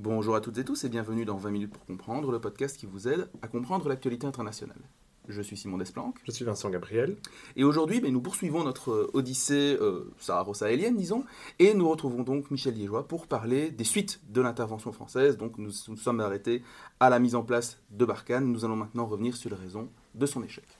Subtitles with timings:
[0.00, 2.86] Bonjour à toutes et tous et bienvenue dans 20 minutes pour comprendre, le podcast qui
[2.86, 4.78] vous aide à comprendre l'actualité internationale.
[5.26, 6.20] Je suis Simon Desplanques.
[6.22, 7.16] Je suis Vincent Gabriel.
[7.56, 11.24] Et aujourd'hui, ben, nous poursuivons notre euh, odyssée euh, saharo-sahélienne, disons,
[11.58, 15.36] et nous retrouvons donc Michel Liégeois pour parler des suites de l'intervention française.
[15.36, 16.62] Donc nous nous sommes arrêtés
[17.00, 18.46] à la mise en place de Barkhane.
[18.46, 20.77] Nous allons maintenant revenir sur les raisons de son échec.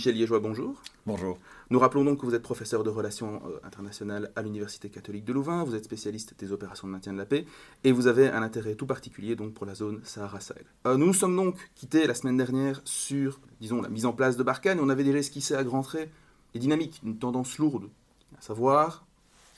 [0.00, 0.80] Michel Liégeois, bonjour.
[1.04, 1.38] Bonjour.
[1.68, 5.34] Nous rappelons donc que vous êtes professeur de relations euh, internationales à l'Université catholique de
[5.34, 7.44] Louvain, vous êtes spécialiste des opérations de maintien de la paix
[7.84, 10.64] et vous avez un intérêt tout particulier donc pour la zone Sahara-Sahel.
[10.86, 14.38] Euh, nous nous sommes donc quittés la semaine dernière sur, disons, la mise en place
[14.38, 16.08] de Barkhane et on avait déjà esquissé à grands traits
[16.54, 17.90] les dynamiques d'une tendance lourde,
[18.38, 19.04] à savoir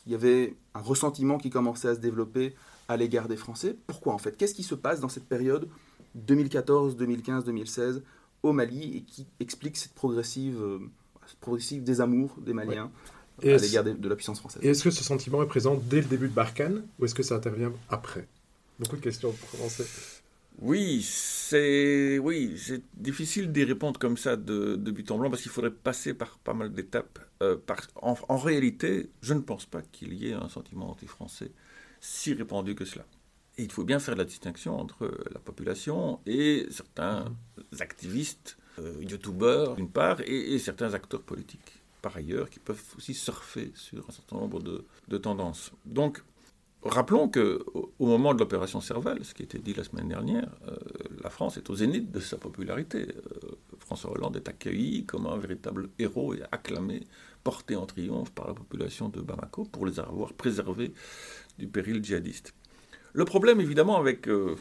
[0.02, 2.56] qu'il y avait un ressentiment qui commençait à se développer
[2.88, 3.76] à l'égard des Français.
[3.86, 4.36] Pourquoi en fait?
[4.36, 5.68] Qu'est-ce qui se passe dans cette période
[6.16, 8.02] 2014, 2015, 2016
[8.42, 10.78] au Mali et qui explique cette progressive, euh,
[11.40, 12.90] progressive désamour des Maliens
[13.42, 14.62] Et à l'égard de, de la puissance française.
[14.64, 17.22] Et est-ce que ce sentiment est présent dès le début de Barkhane ou est-ce que
[17.22, 18.26] ça intervient après?
[18.78, 19.84] Beaucoup de questions pour commencer.
[20.60, 25.42] Oui, c'est oui, c'est difficile d'y répondre comme ça de, de but en blanc parce
[25.42, 27.18] qu'il faudrait passer par pas mal d'étapes.
[27.42, 27.56] Euh,
[28.02, 31.52] en réalité, je ne pense pas qu'il y ait un sentiment anti-français
[32.00, 33.06] si répandu que cela.
[33.58, 37.26] Et il faut bien faire la distinction entre la population et certains
[37.80, 43.14] activistes, euh, youtubeurs d'une part, et, et certains acteurs politiques par ailleurs qui peuvent aussi
[43.14, 45.72] surfer sur un certain nombre de, de tendances.
[45.84, 46.22] Donc,
[46.84, 50.50] Rappelons que au- moment de l'opération Serval, ce qui a été dit la semaine dernière,
[50.66, 50.74] euh,
[51.22, 53.06] la France est au zénith de sa popularité.
[53.06, 57.06] Euh, François Hollande est accueilli comme un véritable héros et acclamé,
[57.44, 60.92] porté en triomphe par la population de Bamako pour les avoir préservés
[61.56, 62.52] du péril djihadiste.
[63.12, 64.56] Le problème, évidemment, avec euh,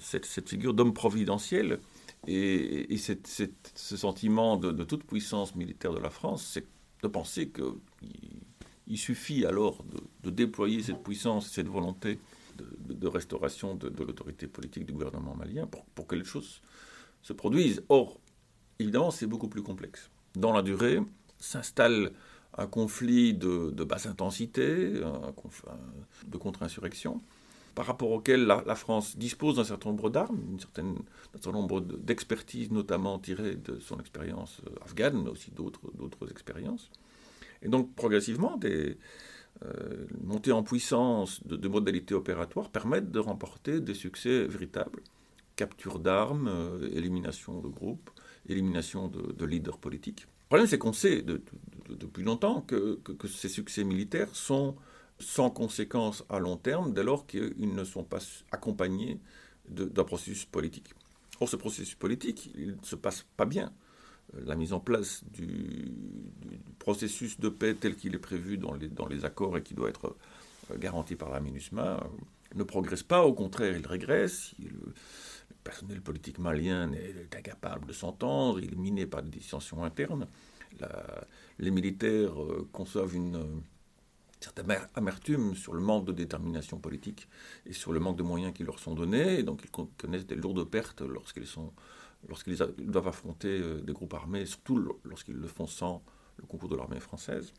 [0.00, 1.80] cette, figure d'homme providentiel
[2.26, 6.66] et, ce sentiment de, toute puissance militaire de la France, c'est
[7.02, 8.40] de penser que il-
[8.86, 9.84] il suffit alors
[10.22, 12.18] de, déployer cette puissance, cette volonté
[12.58, 16.60] de, restauration de, l'autorité politique du gouvernement malien pour, que les choses
[17.22, 17.82] se produisent.
[17.88, 18.20] Or,
[18.78, 20.10] évidemment, c'est beaucoup plus complexe.
[20.34, 21.00] Dans la durée,
[21.38, 22.12] s'installe
[22.56, 24.92] un conflit de, basse intensité,
[26.26, 27.20] de contre-insurrection,
[27.74, 30.38] par rapport auquel la, France dispose d'un certain nombre d'armes,
[30.76, 30.94] d'un
[31.32, 36.90] certain nombre de- d'expertises, notamment tirées de son expérience euh, afghane, mais aussi d'autres expériences.
[37.62, 38.96] Et donc, progressivement, des
[39.64, 45.00] euh, montées en puissance de, modalités opératoires permettent de remporter des succès véritables.
[45.56, 48.10] Capture d'armes, euh, élimination de groupes,
[48.48, 50.22] élimination de, de leaders politiques.
[50.22, 51.40] Le problème, c'est qu'on sait de- de-
[51.88, 54.76] de- depuis longtemps que ces succès militaires sont
[55.18, 58.18] sans conséquence à long terme dès lors qu'ils ne sont pas
[58.50, 59.20] accompagnés
[59.68, 60.90] d'un processus politique.
[61.40, 63.72] Or, ce processus politique, il ne se passe pas bien
[64.32, 65.92] la mise en place du,
[66.78, 69.88] processus de paix tel qu'il est prévu dans les, dans les accords et qui doit
[69.88, 70.16] être
[70.70, 72.06] euh, garanti par la MINUSMA euh,
[72.54, 74.52] ne progresse pas, au contraire, il régresse.
[74.58, 74.92] Le
[75.62, 80.26] personnel politique malien est incapable de s'entendre, il est miné par des dissensions internes.
[81.58, 83.60] Les militaires euh, conçoivent une euh,
[84.44, 87.28] certaine amer- amertume sur le manque de détermination politique
[87.66, 90.26] et sur le manque de moyens qui leur sont donnés, et donc ils con- connaissent
[90.26, 91.72] des lourdes pertes lorsqu'ils sont
[92.28, 96.02] lorsqu'ils doivent affronter euh, des groupes armés, surtout lo- lorsqu'ils le font sans
[96.38, 97.52] le concours de l'armée française.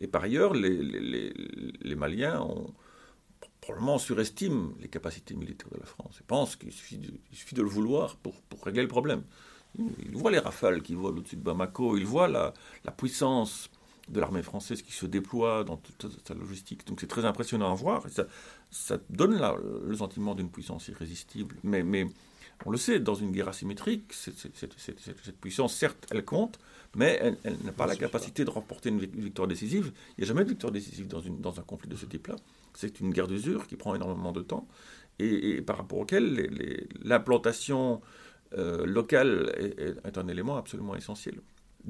[0.00, 2.72] Et par ailleurs, les, Maliens ont,
[3.60, 6.16] probablement surestiment les capacités militaires de la France.
[6.20, 8.34] Ils pensent qu'il suffit de, le vouloir pour,
[8.64, 9.22] régler le problème.
[9.78, 13.70] Ils, voient les rafales qui volent au-dessus de Bamako, ils voient la puissance
[14.08, 16.86] de l'armée française qui se déploie dans toute sa logistique.
[16.86, 18.06] Donc c'est très impressionnant à voir.
[18.06, 18.26] Et ça,
[18.70, 19.40] ça donne
[19.86, 21.56] le sentiment d'une puissance irrésistible.
[21.62, 22.06] Mais, mais
[22.66, 26.24] on le sait, dans une guerre asymétrique, cette, cette- cette- cette- cette puissance, certes, elle
[26.24, 26.58] compte,
[26.96, 29.92] mais elle, elle n'a pas la capacité de remporter une vic- une victoire décisive.
[30.16, 32.36] Il n'y a jamais de victoire décisive dans, une, dans un conflit de ce type-là.
[32.74, 34.66] C'est une guerre d'usure qui prend énormément de temps
[35.18, 36.48] et, et par rapport auquel
[37.02, 38.00] l'implantation
[38.56, 39.52] euh, locale
[40.04, 41.40] est un élément absolument essentiel.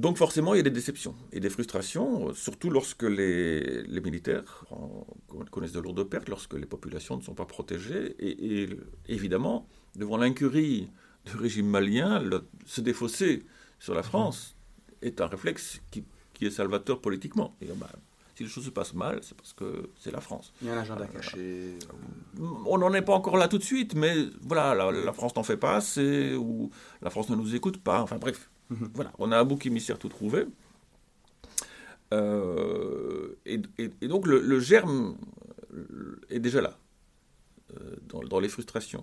[0.04, 4.00] Donc forcément, il y a des déceptions et des frustrations, euh, surtout lorsque les, les
[4.08, 5.04] militaires en-
[5.50, 8.14] connaissent de lourdes pertes, lorsque les populations ne sont pas protégées.
[8.20, 8.68] Et, et
[9.08, 9.66] évidemment,
[9.96, 10.88] devant l'incurie
[11.26, 13.32] du régime malien, le- se défausser
[13.80, 14.56] sur la France
[15.02, 17.56] est un réflexe qui, qui est salvateur politiquement.
[17.60, 17.90] Et, bah,
[18.36, 20.52] si les choses se passent mal, c'est parce que c'est la France.
[20.62, 21.76] Il y a un agenda caché.
[22.40, 25.34] euh, On n'en est pas encore là tout de suite, mais voilà, la, la France
[25.34, 26.70] n'en fait pas assez, ou
[27.02, 28.48] la France ne nous écoute pas, enfin bref.
[28.70, 28.90] Mhm.
[28.94, 30.46] Voilà, on a un bouc émissaire tout trouvé.
[32.12, 33.58] Euh, et,
[34.08, 35.16] donc le, germe
[35.74, 36.78] euh, est déjà là,
[37.76, 37.96] euh,
[38.28, 39.02] dans, les frustrations.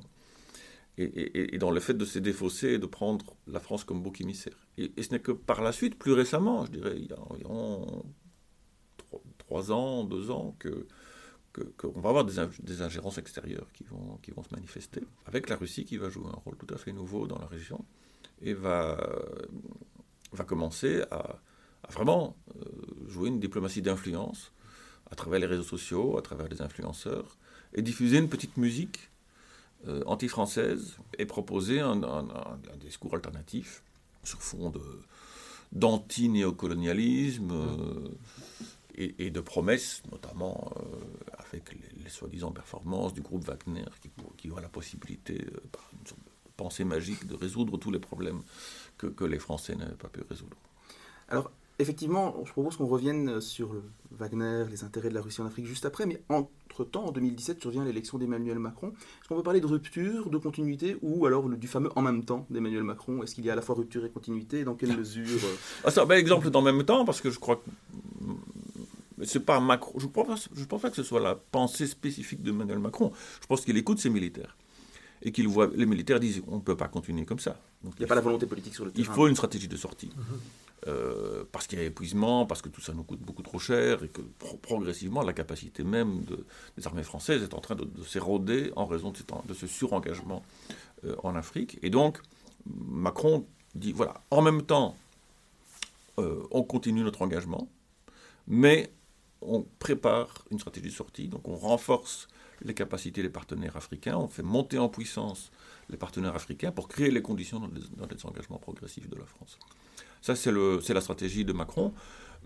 [0.97, 4.67] et, dans le fait de se défausser et de prendre la France comme bouc émissaire.
[4.77, 8.03] Et, ce n'est que par la suite, plus récemment, je dirais, il y a environ
[9.37, 10.55] trois, ans, deux ans,
[11.77, 16.09] qu'on va avoir des, ingérences extérieures qui vont se manifester, avec la Russie qui va
[16.09, 17.85] jouer un rôle tout à fait nouveau dans la région
[18.41, 18.97] et va,
[20.31, 21.39] va commencer à,
[21.89, 22.69] vraiment euh,
[23.07, 24.51] jouer une diplomatie d'influence
[25.11, 27.37] à travers les réseaux sociaux, à travers les influenceurs,
[27.73, 29.11] et diffuser une petite musique
[29.87, 32.01] euh, anti-française et proposer un,
[32.79, 33.83] discours alternatif
[34.23, 34.73] sur fond
[35.71, 38.09] d'anti-néocolonialisme euh,
[38.95, 40.81] et, de promesses, notamment euh,
[41.49, 46.31] avec les, soi-disant performances du groupe Wagner qui, qui la possibilité, par une sorte de
[46.57, 48.41] pensée magique, de résoudre tous les problèmes
[48.97, 50.57] que, que les Français n'avaient pas pu résoudre.
[51.29, 53.75] Alors, effectivement, je propose qu'on revienne sur
[54.11, 57.83] Wagner, les intérêts de la Russie en Afrique juste après, mais entre-temps, en 2017, survient
[57.83, 58.89] l'élection d'Emmanuel Macron.
[58.89, 62.45] Est-ce qu'on peut parler de rupture, de continuité, ou alors du fameux en même temps
[62.49, 63.23] d'Emmanuel Macron?
[63.23, 64.63] Est-ce qu'il y a à la fois rupture et continuité?
[64.63, 65.55] Dans quelle mesure euh?
[65.83, 67.69] ah, C'est un bel exemple d'en même temps, parce que je crois que
[69.23, 69.93] c'est pas Macron.
[69.97, 73.11] Je ne pense pas que ce soit la pensée spécifique d'Emmanuel Macron.
[73.41, 74.55] Je pense qu'il écoute ses militaires
[75.25, 77.59] et qu'ils voient les militaires disent on ne peut pas continuer comme ça.
[77.83, 79.07] Donc, il n'y a pas la volonté politique sur le terrain.
[79.09, 80.11] Il faut une stratégie de sortie.
[80.15, 80.39] Mhm.
[80.87, 84.03] Euh, parce qu'il y a épuisement, parce que tout ça nous coûte beaucoup trop cher
[84.03, 84.21] et que
[84.61, 86.23] progressivement la capacité même
[86.77, 90.43] des armées françaises est en train de, s'éroder en raison de, ce surengagement
[91.05, 91.79] euh, en Afrique.
[91.81, 92.21] Et donc
[92.67, 94.95] Macron dit voilà, en même temps,
[96.19, 97.67] euh, on continue notre engagement,
[98.47, 98.91] mais
[99.41, 102.27] on prépare une stratégie de sortie, donc on renforce
[102.61, 105.51] les capacités des partenaires africains, on fait monter en puissance
[105.89, 107.69] les partenaires africains pour créer les conditions dans
[108.07, 109.57] les, engagements progressifs de la France.
[110.21, 111.93] Ça, c'est la stratégie de Macron,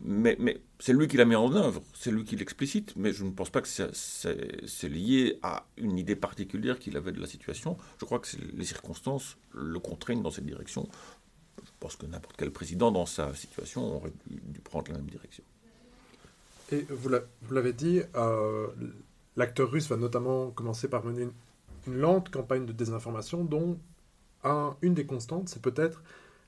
[0.01, 0.37] mais,
[0.79, 3.49] c'est lui qui l'a mis en œuvre, c'est lui qui l'explicite, mais je ne pense
[3.49, 7.77] pas que c'est lié à une idée particulière qu'il avait de la situation.
[7.99, 10.87] Je crois que les circonstances le contraignent dans cette direction.
[11.57, 15.43] Je pense que n'importe quel président dans sa situation aurait dû, prendre la même direction.
[16.71, 17.09] Et vous
[17.51, 18.67] l'avez dit, euh,
[19.39, 21.29] L'acteur russe va notamment commencer par mener
[21.87, 23.79] une, lente campagne de désinformation dont
[24.81, 26.03] une des constantes, c'est peut-être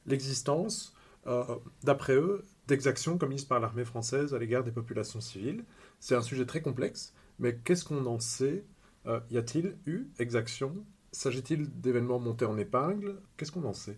[0.06, 0.94] l'existence,
[1.26, 5.64] euh, d'après eux, d'exactions commises par l'armée française à l'égard des populations civiles.
[6.02, 8.66] C'est un sujet très complexe, mais qu'est-ce qu'on en sait
[9.06, 10.76] euh, Y a-t-il eu exactions?
[11.14, 13.22] S'agit-il d'événements montés en épingle?
[13.38, 13.98] Qu'est-ce qu'on en sait?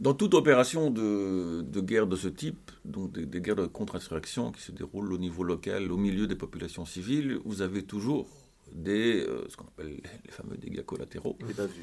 [0.00, 4.72] Dans toute opération de, guerre de ce type, donc des, guerres de contre-insurrection qui se
[4.72, 8.28] déroulent au niveau local, au milieu des populations civiles, vous avez toujours
[8.72, 11.38] des, euh, ce qu'on appelle les fameux dégâts collatéraux.
[11.56, 11.74] Bavures.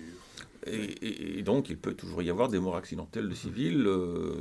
[0.68, 4.36] Et, donc, il peut toujours y avoir des morts accidentelles de civils, euh,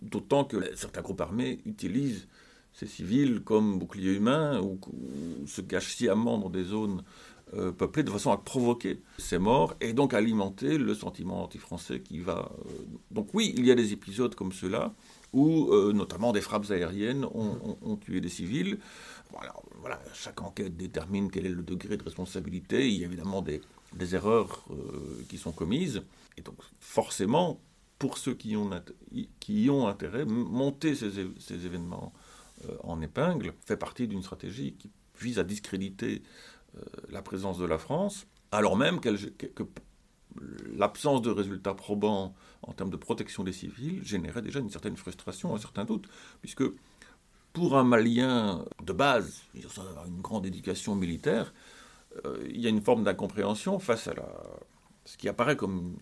[0.00, 2.26] d'autant que certains groupes armés utilisent
[2.72, 7.02] ces civils comme boucliers humains ou, ou se cachent sciemment dans des zones
[7.54, 12.18] euh, peuplé de façon à provoquer ces morts et donc alimenter le sentiment anti-français qui
[12.18, 12.50] va.
[12.66, 12.70] Euh,
[13.10, 14.94] donc oui, il y a des épisodes comme ceux-là
[15.34, 18.78] où euh, notamment des frappes aériennes ont, tué des civils.
[19.32, 22.88] Voilà, voilà, chaque enquête détermine quel est le degré de responsabilité.
[22.88, 23.60] Il y a évidemment des,
[23.94, 24.64] des erreurs
[25.28, 26.02] qui sont commises.
[26.38, 27.60] Et donc forcément,
[27.98, 28.70] pour ceux qui ont,
[29.40, 32.14] qui ont intérêt, monter ces, ces événements
[32.82, 34.90] en épingle fait partie d'une stratégie qui
[35.22, 36.22] vise à discréditer euh,
[37.10, 39.10] la présence de la France, alors même que
[40.76, 45.54] l'absence de résultats probants en termes de protection des civils générait déjà une certaine frustration,
[45.54, 46.08] un certain doute,
[46.40, 46.64] puisque
[47.52, 51.52] pour un Malien de base, une grande éducation militaire,
[52.24, 54.14] euh, il y a une forme d'incompréhension face à
[55.04, 55.96] ce qui apparaît comme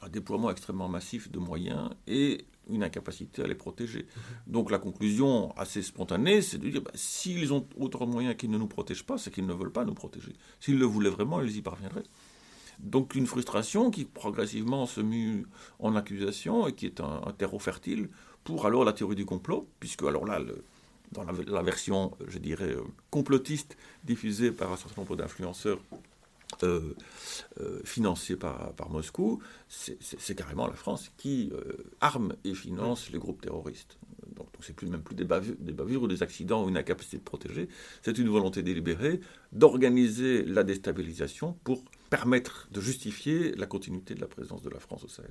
[0.00, 4.06] un déploiement extrêmement massif de moyens et une incapacité à les protéger.
[4.46, 8.50] Donc la conclusion assez spontanée, c'est de dire, bah, s'ils ont autant de moyens qu'ils
[8.50, 10.32] ne nous protègent pas, c'est qu'ils ne veulent pas nous protéger.
[10.60, 12.04] S'ils le voulaient vraiment, ils y parviendraient.
[12.80, 15.46] Donc une frustration qui progressivement se mue
[15.78, 18.08] en accusation et qui est un, terreau fertile
[18.42, 20.40] pour alors la théorie du complot, puisque alors là,
[21.12, 25.78] dans la, version, je dirais, euh, complotiste diffusée par un certain nombre d'influenceurs
[26.64, 26.94] euh,
[27.60, 33.18] euh, financé par, par Moscou, c'est carrément la France qui euh, arme et finance les
[33.18, 33.98] groupes terroristes.
[34.36, 36.76] Donc, donc c'est plus même plus des bavures, des bavures, ou des accidents ou une
[36.76, 37.68] incapacité de protéger,
[38.02, 39.20] c'est une volonté délibérée
[39.52, 45.04] d'organiser la déstabilisation pour permettre de justifier la continuité de la présence de la France
[45.04, 45.30] au Sahel.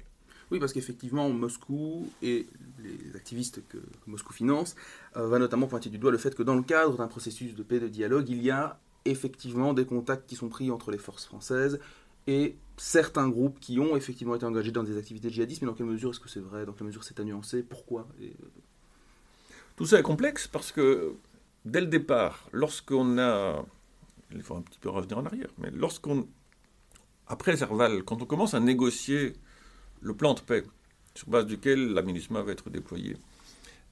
[0.52, 2.48] Oui, parce qu'effectivement, Moscou et
[2.80, 4.76] les activistes que, Moscou finance
[5.16, 7.80] va notamment pointer du doigt le fait que dans le cadre d'un processus de paix
[7.80, 11.80] de dialogue, il y a effectivement des contacts qui sont pris entre les forces françaises
[12.28, 15.88] et certains groupes qui ont effectivement été engagés dans des activités djihadistes, mais dans quelle
[15.88, 18.28] mesure est-ce que c'est vrai Dans quelle mesure c'est à nuancer Pourquoi euh,
[19.76, 21.14] Tout ça est complexe parce que
[21.66, 23.66] dès le départ, lorsqu'on a...
[24.32, 26.28] Il faut un petit peu revenir en arrière, mais lorsqu'on
[27.28, 29.34] après Serval, quand on commence à négocier
[30.02, 30.64] le plan de paix
[31.16, 33.16] sur base duquel la MINUSMA va être déployée,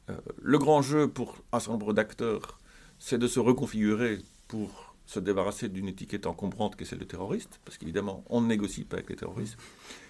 [0.09, 2.59] euh, le grand jeu pour un certain nombre d'acteurs,
[2.99, 7.59] c'est de se reconfigurer pour se débarrasser d'une étiquette encombrante qui est celle de terroriste,
[7.65, 9.57] parce qu'évidemment, on ne négocie pas avec les terroristes.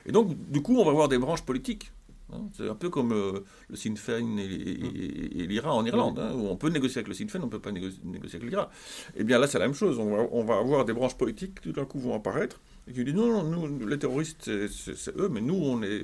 [0.05, 1.91] Et donc, du coup, on va avoir des branches politiques.
[2.31, 2.43] hein.
[2.55, 3.39] C'est un peu comme euh,
[3.69, 7.13] le Sinn Féin et, et- l'IRA en Irlande, hein, où on peut négocier avec le
[7.15, 8.69] Sinn Féin, on ne peut pas négo- négocier avec l'IRA.
[9.15, 9.97] Eh bien là, c'est la même chose.
[9.99, 12.93] On va, on va avoir des branches politiques qui, tout d'un coup, vont apparaître et
[12.93, 16.03] qui disent non, non, nous, les terroristes, c'est- eux, mais nous, on est,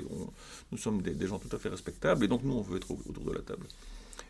[0.71, 2.89] nous sommes des, des gens tout à fait respectables, et donc nous, on veut être
[2.91, 3.67] au- autour de la table.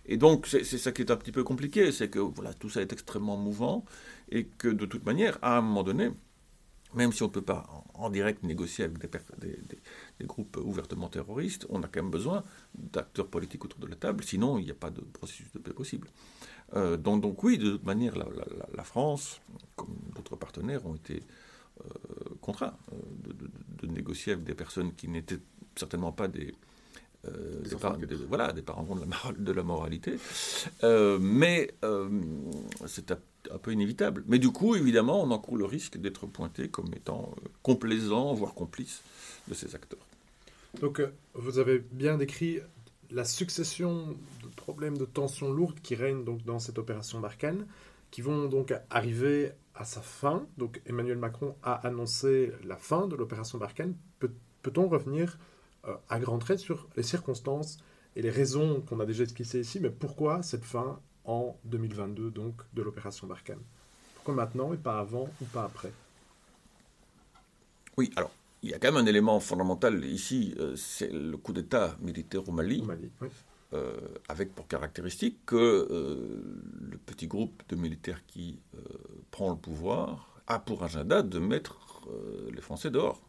[0.10, 2.82] Et donc, c'est ça qui est un petit peu compliqué, c'est que voilà, tout ça
[2.82, 3.84] est extrêmement mouvant,
[4.30, 6.12] et que de toute manière, à un moment donné,
[6.94, 8.98] même si on ne peut pas en, direct négocier avec
[9.40, 12.44] des, groupes ouvertement terroristes, on a quand même besoin
[12.76, 15.74] d'acteurs politiques autour de la table, sinon il n'y a pas de processus de paix
[15.74, 16.08] possible.
[16.76, 19.42] Euh, donc, donc oui, de toute manière, la, la- la- la France,
[19.76, 21.22] comme d'autres partenaires, ont été
[21.86, 21.90] euh,
[22.42, 22.96] contraints euh,
[23.28, 25.40] de, de- de négocier avec des personnes qui n'étaient
[25.76, 26.54] certainement pas des,
[27.82, 30.18] par- voilà, des parents de la, de la moralité.
[31.20, 31.74] Mais
[32.86, 33.12] c'est
[33.52, 34.24] un peu inévitable.
[34.28, 38.54] Mais du coup, évidemment, on encourt le risque d'être pointé comme étant euh, complaisant, voire
[38.54, 39.02] complice
[39.48, 40.06] de ces acteurs.
[40.82, 42.60] Donc, euh, vous avez bien décrit
[43.10, 47.66] la succession de problèmes de tensions lourdes qui règnent donc dans cette opération Barkhane,
[48.12, 50.46] qui vont donc arriver à sa fin.
[50.58, 53.96] Donc, Emmanuel Macron a annoncé la fin de l'opération Barkhane.
[54.20, 54.32] Peut-
[54.64, 55.38] Peut-on revenir
[55.86, 57.78] euh, à grands traits sur les circonstances
[58.18, 62.56] et les raisons qu'on a déjà esquissées ici, mais pourquoi cette fin en 2022 donc
[62.74, 63.62] de l'opération Barkhane
[64.16, 65.92] Pourquoi maintenant et pas avant ou pas après?
[67.98, 68.32] Oui, alors,
[68.64, 72.48] il y a quand même un élément fondamental ici, euh, c'est le coup d'État militaire
[72.48, 72.82] au Mali.
[72.82, 73.28] au Mali oui.
[73.74, 73.98] euh,
[74.30, 78.60] avec pour caractéristique que euh, le petit groupe de militaires qui
[79.32, 82.08] prend le pouvoir a pour agenda de mettre
[82.54, 83.22] les Français dehors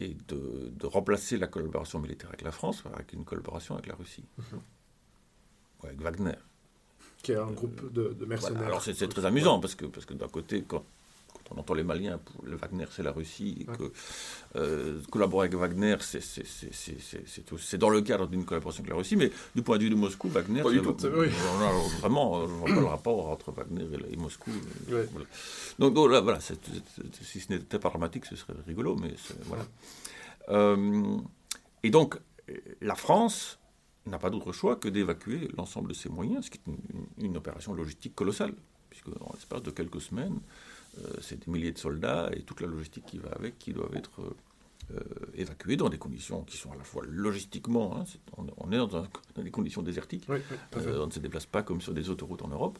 [0.00, 3.94] et de, de remplacer la collaboration militaire avec la France avec une collaboration avec la
[3.94, 4.24] Russie.
[4.38, 4.42] Ou
[5.84, 6.34] avec Wagner.
[7.22, 8.54] qui est un groupe de, de mercenaires.
[8.54, 8.66] Voilà.
[8.68, 10.84] Alors c'est très amusant parce que, parce que d'un côté, quand,
[11.32, 13.76] quand on entend les Maliens, pour le Wagner c'est la Russie, et Ouais.
[13.76, 13.92] que
[14.56, 19.62] euh, collaborer avec Wagner c'est- dans le cadre d'une collaboration avec la Russie, mais du
[19.62, 21.30] point de vue de Moscou, Wagner, Pas du tout, vrai.
[21.58, 24.50] on a vraiment, euh, vois pas le rapport entre Wagner et, et Moscou.
[24.90, 25.08] euh, Ouais.
[25.12, 25.26] voilà.
[25.78, 29.14] Donc, donc là, voilà, si ce n'était pas dramatique, ce serait rigolo, mais
[29.46, 29.64] voilà.
[30.48, 31.16] Euh,
[31.84, 32.16] et donc,
[32.50, 33.58] euh, la France
[34.06, 37.36] n'a pas d'autre choix que d'évacuer l'ensemble de ses moyens, ce qui est une, une-
[37.36, 38.54] opération logistique colossale,
[38.90, 40.38] puisque en l'espace de quelques semaines,
[40.98, 43.94] euh, c'est des milliers de soldats et toute la logistique qui va avec qui doivent
[43.96, 44.34] être euh,
[44.94, 45.00] euh,
[45.34, 48.04] évacués dans des conditions qui sont à la fois logistiquement, hein,
[48.36, 51.18] on, on est dans, un- dans des conditions désertiques, Oui, oui, euh, on ne se
[51.20, 52.78] déplace pas comme sur des autoroutes en Europe,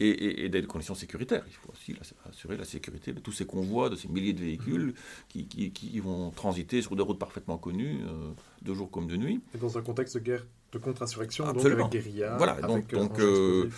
[0.00, 1.44] et, et- et des conditions sécuritaires.
[1.46, 1.94] Il faut aussi
[2.28, 4.94] assurer la sécurité de tous ces convois, de ces milliers de véhicules
[5.28, 8.30] qui, qui- qui vont transiter sur des routes parfaitement connues, euh,
[8.62, 9.40] de jour comme de nuit.
[9.54, 12.36] Et dans un contexte de guerre de contre-insurrection, donc avec guérilla.
[12.36, 13.68] Voilà, avec, donc, euh, donc, euh,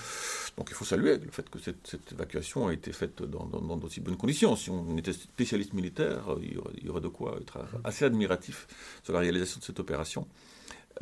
[0.69, 3.77] il faut saluer le fait que cette, cette évacuation a été faite dans, dans- dans
[3.77, 4.57] d'aussi bonnes conditions.
[4.57, 8.07] Si on était spécialiste militaire, il y aurait, il y aurait de quoi être assez
[8.07, 8.67] admiratif
[9.05, 10.27] sur la réalisation de cette opération.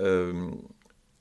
[0.00, 0.50] Euh,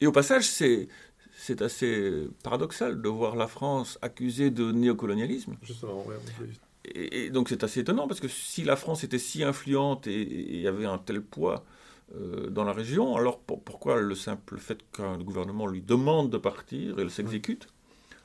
[0.04, 0.88] et au passage, c'est,
[1.36, 5.56] c'est assez paradoxal de voir la France accusée de néocolonialisme.
[5.64, 6.50] Justement, peut-
[6.86, 10.60] Et, et donc c'est assez étonnant parce que si la France était si influente et,
[10.62, 11.64] et avait un tel poids
[12.16, 16.38] euh, dans la région, alors pour- pourquoi le simple fait qu'un gouvernement lui demande de
[16.38, 17.68] partir et le s'exécute,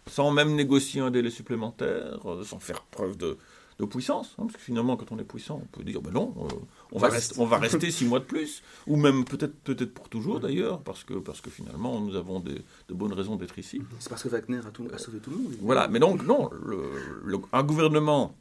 [0.09, 3.39] sans même négocier un délai supplémentaire, euh, sans faire preuve de,
[3.79, 6.35] de puissance hein, Parce que finalement, quand on est puissant, on peut dire ben non,
[6.37, 6.49] euh,
[6.93, 9.95] on, va rester, c'est- on va rester six mois de plus, ou même peut-être peut-être
[9.95, 13.59] pour toujours d'ailleurs, parce que, parce que finalement, nous avons des- de bonnes raisons d'être
[13.59, 13.81] ici.
[14.01, 15.53] C'est parce que Wagner a, tout- a sauvé tout le monde.
[15.61, 18.35] Voilà, mais donc, non, le- le- un gouvernement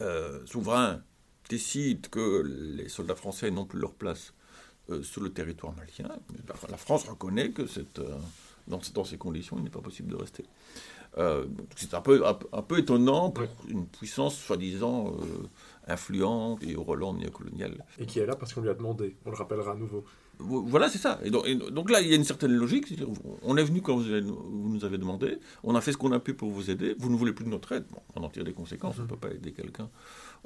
[0.00, 1.00] euh, souverain
[1.48, 4.32] décide que les soldats français n'ont plus leur place
[4.90, 6.12] euh, sur le territoire malien.
[6.48, 8.16] La, la France reconnaît que c'est, euh,
[8.66, 10.44] dans, dans ces conditions, il n'est pas possible de rester.
[11.18, 11.44] Euh,
[11.76, 15.46] c'est un peu, un, peu- un peu étonnant pour une puissance soi-disant euh,
[15.92, 17.84] influente et au relent néocolonial.
[17.98, 19.16] Et qui est là parce qu'on lui a demandé.
[19.26, 20.04] On le rappellera à nouveau.
[20.38, 21.20] Vo- Voilà, c'est ça.
[21.22, 22.94] Et donc, et donc là, il y a une certaine logique.
[23.42, 26.12] On est venu quand vous, avez- vous nous avez demandé, on a fait ce qu'on
[26.12, 27.84] a pu pour vous aider, vous ne voulez plus de notre aide.
[27.90, 29.90] Bon, on en tire des conséquences, on ne peut pas aider quelqu'un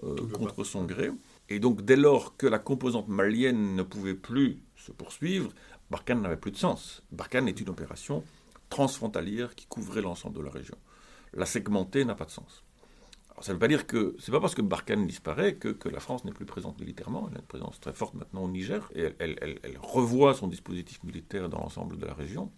[0.03, 1.11] euh, contre son gré.
[1.49, 5.51] Et donc, dès lors que la composante malienne ne pouvait plus se poursuivre,
[5.91, 7.03] Barkhane n'avait plus de sens.
[7.13, 8.25] Barkhane est une opération
[8.69, 10.77] transfrontalière qui couvrait l'ensemble de la région.
[11.35, 12.65] La segmenter n'a pas de sens.
[13.43, 16.25] Ça ne veut pas dire que c'est pas parce que Barkhane disparaît que, la France
[16.25, 17.29] n'est plus présente militairement.
[17.31, 21.49] Elle a une présence très forte maintenant au Niger et elle, revoit son dispositif militaire
[21.51, 22.51] dans l'ensemble de la région.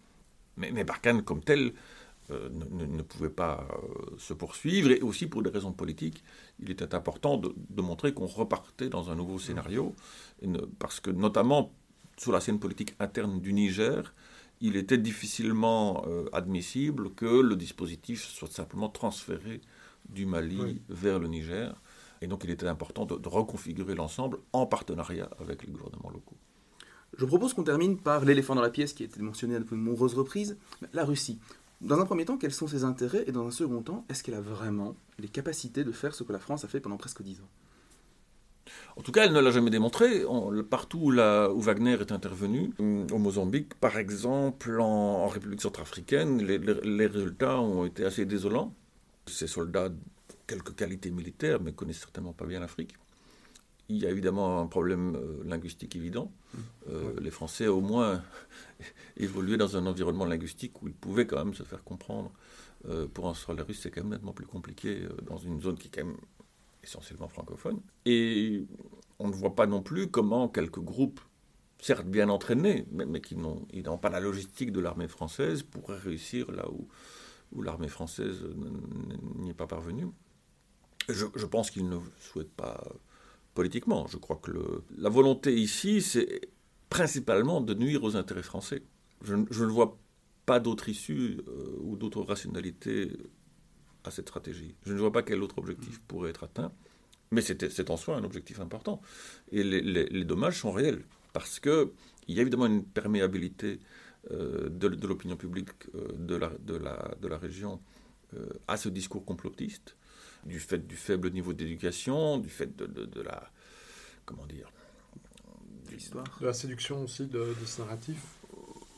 [0.57, 1.73] Mais, mais Barkhane comme tel
[2.31, 3.67] euh, ne, pouvait pas
[4.19, 6.23] se poursuivre, et aussi pour des raisons politiques,
[6.61, 9.95] il était important de, montrer qu'on repartait dans un nouveau scénario,
[10.79, 11.73] parce que notamment
[12.19, 14.13] sur la scène politique interne du Niger,
[14.61, 19.61] il était difficilement admissible que le dispositif soit simplement transféré
[20.09, 21.81] du Mali vers le Niger.
[22.21, 26.37] Et donc il était important de, de reconfigurer l'ensemble en partenariat avec les gouvernements locaux.
[27.17, 29.75] Je propose qu'on termine par l'éléphant dans la pièce qui a été mentionné à de
[29.75, 30.59] nombreuses reprises,
[30.93, 31.39] la Russie.
[31.81, 33.25] Dans un premier temps, quels sont ses intérêts?
[33.29, 36.33] Et dans un second temps, est-ce qu'elle a vraiment les capacités de faire ce que
[36.33, 37.49] la France a fait pendant presque dix ans?
[38.97, 40.25] En tout cas, elle ne l'a jamais démontré.
[40.71, 46.59] partout où, où, Wagner est intervenu, euh, au Mozambique, par exemple, en, République centrafricaine, les,
[46.59, 48.75] les, résultats ont été assez désolants.
[49.27, 49.91] Ces soldats
[50.49, 52.95] quelques qualités militaires, mais connaissent certainement pas bien l'Afrique.
[53.91, 56.33] Il y a évidemment un problème euh, linguistique évident.
[56.91, 58.23] Euh, les Français, au moins,
[59.17, 62.33] évoluaient dans un environnement linguistique où ils pouvaient quand même se faire comprendre.
[62.89, 65.89] Euh, pour un soldat russe, c'est quand même nettement plus compliqué dans une zone qui
[65.89, 66.17] est quand même
[66.83, 67.81] essentiellement francophone.
[68.05, 68.67] Et
[69.19, 71.21] on ne voit pas non plus comment quelques groupes,
[71.81, 76.69] certes bien entraînés, mais, qui n'ont pas la logistique de l'armée française, pourraient réussir là
[76.71, 76.89] où,
[77.53, 78.45] où l'armée française
[79.39, 80.09] n'y est pas parvenue.
[81.09, 82.83] Je, je pense qu'ils ne souhaitent pas
[83.55, 84.07] politiquement.
[84.07, 86.51] Je crois que la volonté ici, c'est
[86.91, 88.83] principalement de nuire aux intérêts français.
[89.23, 89.99] Je, ne vois
[90.47, 93.11] pas d'autre issue euh, ou d'autre rationalité
[94.05, 94.75] à cette stratégie.
[94.87, 96.73] Je ne vois pas quel autre objectif pourrait être atteint.
[97.31, 99.03] Mais c'est en soi un objectif important.
[99.53, 101.05] Et les, dommages sont réels.
[101.33, 101.91] Parce qu'il
[102.29, 103.81] y a évidemment une perméabilité
[104.31, 107.81] euh, de, l'opinion publique euh, de, la, de, la, de, la, région
[108.67, 109.97] à ce discours complotiste
[110.45, 113.51] du fait du faible niveau d'éducation, du fait de, la.
[114.25, 114.71] Comment dire
[116.41, 118.19] De la séduction aussi de, ce narratif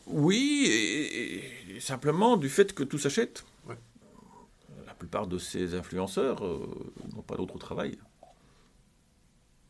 [0.06, 3.44] Oui, et, simplement du fait que tout s'achète.
[5.00, 7.96] La plupart de ces influenceurs euh, n'ont pas d'autre travail.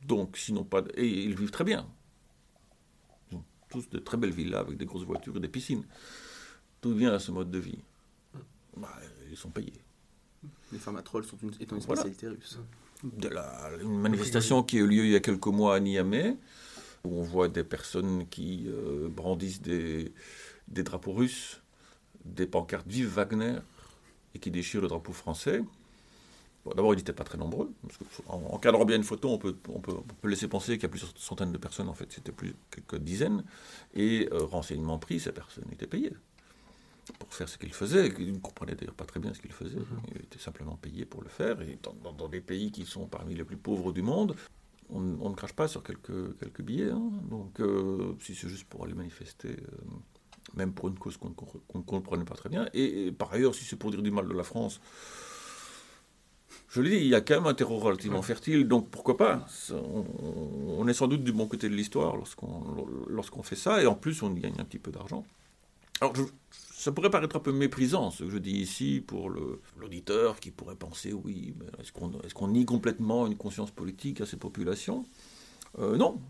[0.05, 0.83] Donc, sinon pas.
[0.97, 1.87] Et ils vivent très bien.
[3.31, 5.85] Ils ont tous de très belles villas avec des grosses voitures et des piscines.
[6.81, 7.79] Tout vient à ce mode de vie?
[8.77, 8.93] Bah,
[9.31, 9.81] ils sont payés.
[10.73, 12.59] Les trolls sont une, étant une spécialité russe.
[13.05, 16.39] De la, une manifestation qui a eu lieu il y a quelques mois à Niamey,
[17.05, 20.13] où on voit des personnes qui euh, brandissent des,
[20.67, 21.63] des drapeaux russes,
[22.25, 23.61] des pancartes Vive Wagner,
[24.35, 25.63] et qui déchirent le drapeau français.
[26.67, 27.73] D'abord, ils n'étaient pas très nombreux.
[28.27, 30.87] en, encadrant bien une photo, on peut, on peut, on peut laisser penser qu'il y
[30.87, 31.89] a plusieurs centaines de personnes.
[31.89, 33.45] En fait, c'était plus quelques dizaines.
[33.95, 36.13] Et euh, renseignement pris, ces personnes étaient payées
[37.19, 38.13] pour faire ce qu'il faisait.
[38.19, 39.79] Il ne comprenait d'ailleurs pas très bien ce qu'il faisait.
[39.79, 40.01] Mhm.
[40.15, 41.61] Il était simplement payé pour le faire.
[41.63, 44.37] Et dans, des pays qui sont parmi les plus pauvres du monde,
[44.91, 46.91] on, ne crache pas sur quelques, quelques billets.
[46.91, 47.11] Hein.
[47.31, 49.85] Donc, euh, si c'est juste pour aller manifester, euh,
[50.55, 52.69] même pour une cause qu'on ne comprenait pas très bien.
[52.75, 54.81] Et, par ailleurs, si c'est pour dire du mal de la France,
[56.69, 59.47] je l'ai dit, il y a quand même un terreau relativement fertile, donc pourquoi pas?
[59.73, 64.23] On, est sans doute du bon côté de l'histoire lorsqu'on fait ça, et en plus
[64.23, 65.25] on y gagne un petit peu d'argent.
[66.01, 66.23] Alors, je,
[66.81, 69.31] ça pourrait paraître un peu méprisant, ce que je dis ici, pour
[69.79, 74.37] l'auditeur qui pourrait penser, oui, est-ce qu'on est nie complètement une conscience politique à ces
[74.37, 75.05] populations?
[75.79, 76.21] Euh, Non,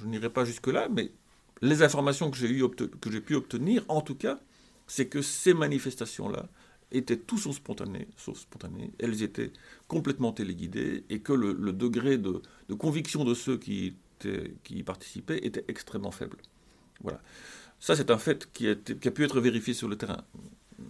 [0.00, 1.12] je, n'irai pas jusque-là, mais
[1.62, 4.40] les informations que j'ai pu obtenir, en tout cas,
[4.86, 6.48] c'est que ces manifestations-là
[6.90, 8.08] étaient tout sauf spontanées,
[8.98, 9.52] elles étaient
[9.88, 12.42] complètement téléguidées, et que le, degré de,
[12.78, 16.36] conviction de ceux qui, qui y participaient était extrêmement faible.
[17.02, 17.20] Voilà.
[17.80, 20.22] Ça, c'est un fait qui a, pu être vérifié sur le terrain.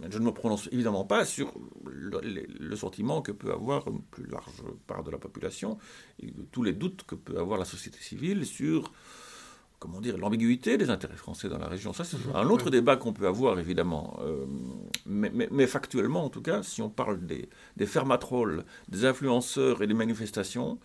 [0.09, 1.53] Je ne me prononce évidemment pas sur
[1.85, 5.77] le, sentiment que peut avoir une plus large part de la population
[6.19, 8.91] et tous les doutes que peut avoir la société civile sur
[9.83, 11.91] comment dire, l'ambiguïté des intérêts français dans la région.
[11.91, 14.17] Ça, c'est un autre débat qu'on peut avoir, évidemment.
[14.21, 14.45] Euh,
[15.05, 19.93] mais, factuellement, en tout cas, si on parle des, des fermatrolls, des influenceurs et des
[19.93, 20.79] manifestations,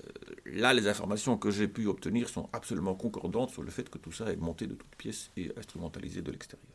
[0.00, 0.08] euh,
[0.46, 4.10] là, les informations que j'ai pu obtenir sont absolument concordantes sur le fait que tout
[4.10, 6.66] ça est monté de toutes pièces et instrumentalisé de l'extérieur.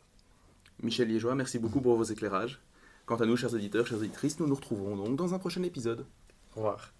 [0.82, 2.62] Michel Liégeois, merci beaucoup pour vos éclairages.
[3.04, 6.06] Quant à nous, chers éditeurs, chers éditrices, nous nous retrouverons donc dans un prochain épisode.
[6.56, 6.94] Au revoir.